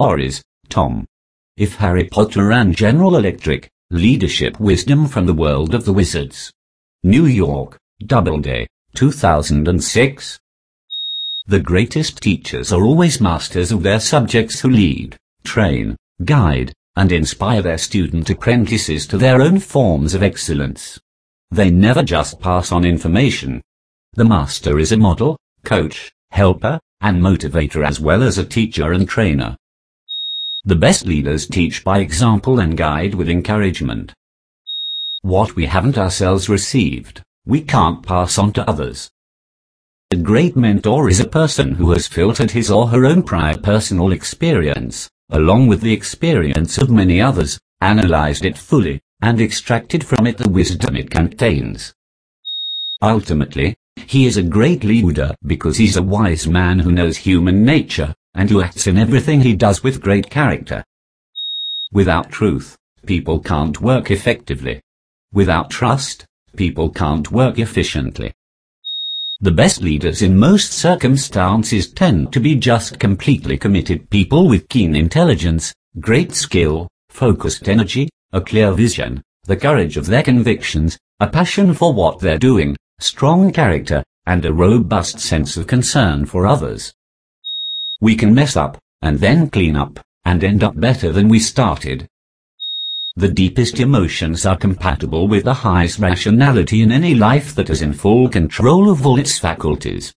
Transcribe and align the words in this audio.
or 0.00 0.18
is 0.18 0.42
Tom. 0.70 1.06
If 1.58 1.74
Harry 1.76 2.04
Potter 2.04 2.46
Ran 2.46 2.72
General 2.72 3.16
Electric, 3.16 3.68
leadership 3.90 4.58
wisdom 4.58 5.06
from 5.06 5.26
the 5.26 5.34
world 5.34 5.74
of 5.74 5.84
the 5.84 5.92
wizards. 5.92 6.50
New 7.04 7.26
York, 7.26 7.78
Doubleday, 8.06 8.66
2006. 8.94 10.38
The 11.46 11.60
greatest 11.60 12.22
teachers 12.22 12.72
are 12.72 12.82
always 12.82 13.20
masters 13.20 13.72
of 13.72 13.82
their 13.82 14.00
subjects 14.00 14.60
who 14.60 14.70
lead, 14.70 15.16
train, 15.44 15.96
guide, 16.24 16.72
and 16.96 17.12
inspire 17.12 17.60
their 17.60 17.78
student 17.78 18.30
apprentices 18.30 19.06
to 19.08 19.18
their 19.18 19.42
own 19.42 19.58
forms 19.58 20.14
of 20.14 20.22
excellence. 20.22 20.98
They 21.50 21.70
never 21.70 22.02
just 22.02 22.40
pass 22.40 22.72
on 22.72 22.86
information. 22.86 23.60
The 24.14 24.24
master 24.24 24.78
is 24.78 24.92
a 24.92 24.96
model, 24.96 25.36
coach, 25.62 26.10
helper, 26.30 26.80
and 27.02 27.20
motivator 27.20 27.86
as 27.86 28.00
well 28.00 28.22
as 28.22 28.38
a 28.38 28.46
teacher 28.46 28.92
and 28.92 29.06
trainer. 29.06 29.58
The 30.64 30.76
best 30.76 31.06
leaders 31.06 31.46
teach 31.46 31.82
by 31.82 32.00
example 32.00 32.60
and 32.60 32.76
guide 32.76 33.14
with 33.14 33.30
encouragement. 33.30 34.12
What 35.22 35.56
we 35.56 35.64
haven't 35.64 35.96
ourselves 35.96 36.50
received, 36.50 37.22
we 37.46 37.62
can't 37.62 38.02
pass 38.02 38.36
on 38.36 38.52
to 38.52 38.68
others. 38.68 39.10
A 40.10 40.16
great 40.16 40.56
mentor 40.56 41.08
is 41.08 41.18
a 41.18 41.26
person 41.26 41.76
who 41.76 41.92
has 41.92 42.06
filtered 42.06 42.50
his 42.50 42.70
or 42.70 42.88
her 42.88 43.06
own 43.06 43.22
prior 43.22 43.56
personal 43.56 44.12
experience, 44.12 45.08
along 45.30 45.68
with 45.68 45.80
the 45.80 45.94
experience 45.94 46.76
of 46.76 46.90
many 46.90 47.22
others, 47.22 47.58
analyzed 47.80 48.44
it 48.44 48.58
fully, 48.58 49.00
and 49.22 49.40
extracted 49.40 50.04
from 50.04 50.26
it 50.26 50.36
the 50.36 50.48
wisdom 50.48 50.94
it 50.94 51.10
contains. 51.10 51.94
Ultimately, 53.00 53.78
he 54.06 54.26
is 54.26 54.36
a 54.36 54.42
great 54.42 54.84
leader 54.84 55.34
because 55.46 55.78
he's 55.78 55.96
a 55.96 56.02
wise 56.02 56.46
man 56.46 56.80
who 56.80 56.92
knows 56.92 57.16
human 57.16 57.64
nature, 57.64 58.14
and 58.34 58.50
who 58.50 58.62
acts 58.62 58.86
in 58.86 58.98
everything 58.98 59.40
he 59.40 59.54
does 59.54 59.82
with 59.82 60.00
great 60.00 60.30
character. 60.30 60.84
Without 61.92 62.30
truth, 62.30 62.76
people 63.06 63.40
can't 63.40 63.80
work 63.80 64.10
effectively. 64.10 64.80
Without 65.32 65.70
trust, 65.70 66.24
people 66.56 66.90
can't 66.90 67.30
work 67.30 67.58
efficiently. 67.58 68.32
The 69.40 69.50
best 69.50 69.80
leaders 69.80 70.20
in 70.20 70.36
most 70.36 70.72
circumstances 70.72 71.90
tend 71.90 72.32
to 72.32 72.40
be 72.40 72.54
just 72.54 72.98
completely 72.98 73.56
committed 73.56 74.10
people 74.10 74.48
with 74.48 74.68
keen 74.68 74.94
intelligence, 74.94 75.72
great 75.98 76.34
skill, 76.34 76.88
focused 77.08 77.68
energy, 77.68 78.08
a 78.32 78.40
clear 78.40 78.70
vision, 78.72 79.22
the 79.44 79.56
courage 79.56 79.96
of 79.96 80.06
their 80.06 80.22
convictions, 80.22 80.98
a 81.20 81.26
passion 81.26 81.72
for 81.72 81.92
what 81.92 82.20
they're 82.20 82.38
doing, 82.38 82.76
strong 82.98 83.50
character, 83.50 84.04
and 84.26 84.44
a 84.44 84.52
robust 84.52 85.18
sense 85.18 85.56
of 85.56 85.66
concern 85.66 86.26
for 86.26 86.46
others. 86.46 86.92
We 88.00 88.16
can 88.16 88.34
mess 88.34 88.56
up, 88.56 88.78
and 89.02 89.18
then 89.18 89.50
clean 89.50 89.76
up, 89.76 90.00
and 90.24 90.42
end 90.42 90.64
up 90.64 90.78
better 90.80 91.12
than 91.12 91.28
we 91.28 91.38
started. 91.38 92.08
The 93.16 93.28
deepest 93.28 93.80
emotions 93.80 94.46
are 94.46 94.56
compatible 94.56 95.28
with 95.28 95.44
the 95.44 95.52
highest 95.52 95.98
rationality 95.98 96.80
in 96.80 96.92
any 96.92 97.14
life 97.14 97.54
that 97.56 97.68
is 97.68 97.82
in 97.82 97.92
full 97.92 98.28
control 98.28 98.88
of 98.88 99.04
all 99.04 99.18
its 99.18 99.38
faculties. 99.38 100.14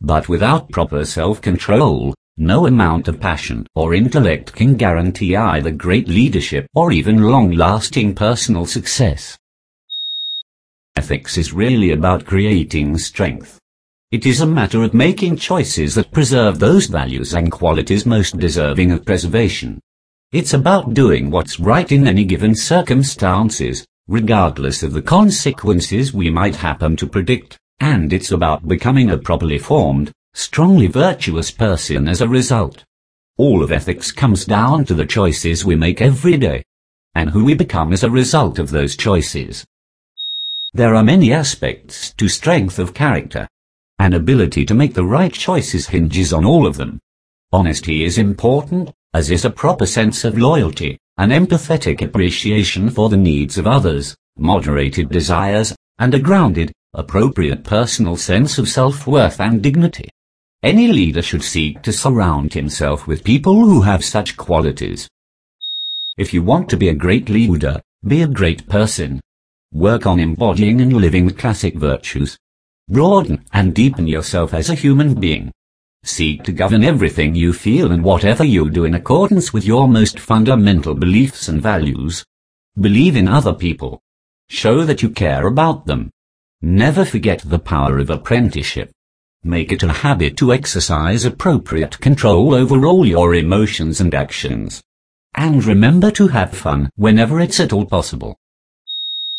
But 0.00 0.28
without 0.28 0.70
proper 0.70 1.04
self-control, 1.04 2.14
no 2.38 2.66
amount 2.66 3.08
of 3.08 3.20
passion 3.20 3.66
or 3.74 3.94
intellect 3.94 4.54
can 4.54 4.76
guarantee 4.76 5.36
either 5.36 5.70
great 5.70 6.08
leadership 6.08 6.66
or 6.74 6.92
even 6.92 7.22
long-lasting 7.22 8.14
personal 8.14 8.64
success. 8.64 9.36
Ethics 10.96 11.36
is 11.36 11.52
really 11.52 11.92
about 11.92 12.24
creating 12.24 12.96
strength. 12.96 13.58
It 14.12 14.24
is 14.24 14.40
a 14.40 14.46
matter 14.46 14.84
of 14.84 14.94
making 14.94 15.36
choices 15.36 15.96
that 15.96 16.12
preserve 16.12 16.60
those 16.60 16.86
values 16.86 17.34
and 17.34 17.50
qualities 17.50 18.06
most 18.06 18.38
deserving 18.38 18.92
of 18.92 19.04
preservation. 19.04 19.80
It's 20.30 20.54
about 20.54 20.94
doing 20.94 21.28
what's 21.28 21.58
right 21.58 21.90
in 21.90 22.06
any 22.06 22.24
given 22.24 22.54
circumstances, 22.54 23.84
regardless 24.06 24.84
of 24.84 24.92
the 24.92 25.02
consequences 25.02 26.14
we 26.14 26.30
might 26.30 26.54
happen 26.54 26.94
to 26.98 27.06
predict, 27.08 27.58
and 27.80 28.12
it's 28.12 28.30
about 28.30 28.68
becoming 28.68 29.10
a 29.10 29.18
properly 29.18 29.58
formed, 29.58 30.12
strongly 30.34 30.86
virtuous 30.86 31.50
person 31.50 32.06
as 32.06 32.20
a 32.20 32.28
result. 32.28 32.84
All 33.38 33.60
of 33.60 33.72
ethics 33.72 34.12
comes 34.12 34.44
down 34.44 34.84
to 34.84 34.94
the 34.94 35.04
choices 35.04 35.64
we 35.64 35.74
make 35.74 36.00
every 36.00 36.36
day, 36.36 36.62
and 37.16 37.30
who 37.30 37.44
we 37.44 37.54
become 37.54 37.92
as 37.92 38.04
a 38.04 38.10
result 38.10 38.60
of 38.60 38.70
those 38.70 38.96
choices. 38.96 39.66
There 40.72 40.94
are 40.94 41.02
many 41.02 41.32
aspects 41.32 42.12
to 42.12 42.28
strength 42.28 42.78
of 42.78 42.94
character, 42.94 43.48
an 43.98 44.14
ability 44.14 44.64
to 44.64 44.74
make 44.74 44.94
the 44.94 45.04
right 45.04 45.32
choices 45.32 45.88
hinges 45.88 46.32
on 46.32 46.44
all 46.44 46.66
of 46.66 46.76
them. 46.76 46.98
Honesty 47.52 48.04
is 48.04 48.18
important, 48.18 48.92
as 49.14 49.30
is 49.30 49.44
a 49.44 49.50
proper 49.50 49.86
sense 49.86 50.24
of 50.24 50.36
loyalty, 50.36 50.98
an 51.16 51.30
empathetic 51.30 52.02
appreciation 52.02 52.90
for 52.90 53.08
the 53.08 53.16
needs 53.16 53.56
of 53.56 53.66
others, 53.66 54.14
moderated 54.36 55.08
desires, 55.08 55.74
and 55.98 56.12
a 56.12 56.18
grounded, 56.18 56.72
appropriate 56.92 57.64
personal 57.64 58.16
sense 58.16 58.58
of 58.58 58.68
self-worth 58.68 59.40
and 59.40 59.62
dignity. 59.62 60.08
Any 60.62 60.88
leader 60.88 61.22
should 61.22 61.42
seek 61.42 61.82
to 61.82 61.92
surround 61.92 62.52
himself 62.52 63.06
with 63.06 63.24
people 63.24 63.54
who 63.54 63.82
have 63.82 64.04
such 64.04 64.36
qualities. 64.36 65.08
If 66.18 66.34
you 66.34 66.42
want 66.42 66.68
to 66.70 66.76
be 66.76 66.88
a 66.88 66.94
great 66.94 67.28
leader, 67.28 67.80
be 68.06 68.22
a 68.22 68.28
great 68.28 68.68
person. 68.68 69.20
Work 69.72 70.06
on 70.06 70.20
embodying 70.20 70.80
and 70.80 70.92
living 70.92 71.26
the 71.26 71.34
classic 71.34 71.74
virtues, 71.76 72.38
Broaden 72.88 73.44
and 73.52 73.74
deepen 73.74 74.06
yourself 74.06 74.54
as 74.54 74.70
a 74.70 74.74
human 74.74 75.18
being. 75.18 75.50
Seek 76.04 76.44
to 76.44 76.52
govern 76.52 76.84
everything 76.84 77.34
you 77.34 77.52
feel 77.52 77.90
and 77.90 78.04
whatever 78.04 78.44
you 78.44 78.70
do 78.70 78.84
in 78.84 78.94
accordance 78.94 79.52
with 79.52 79.64
your 79.64 79.88
most 79.88 80.20
fundamental 80.20 80.94
beliefs 80.94 81.48
and 81.48 81.60
values. 81.60 82.24
Believe 82.80 83.16
in 83.16 83.26
other 83.26 83.52
people. 83.52 84.00
Show 84.48 84.84
that 84.84 85.02
you 85.02 85.10
care 85.10 85.48
about 85.48 85.86
them. 85.86 86.10
Never 86.62 87.04
forget 87.04 87.42
the 87.44 87.58
power 87.58 87.98
of 87.98 88.08
apprenticeship. 88.08 88.92
Make 89.42 89.72
it 89.72 89.82
a 89.82 89.92
habit 89.92 90.36
to 90.36 90.52
exercise 90.52 91.24
appropriate 91.24 91.98
control 91.98 92.54
over 92.54 92.86
all 92.86 93.04
your 93.04 93.34
emotions 93.34 94.00
and 94.00 94.14
actions. 94.14 94.80
And 95.34 95.64
remember 95.64 96.12
to 96.12 96.28
have 96.28 96.52
fun 96.52 96.90
whenever 96.94 97.40
it's 97.40 97.58
at 97.58 97.72
all 97.72 97.84
possible. 97.84 98.38